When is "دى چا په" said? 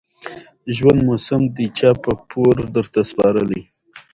1.55-2.11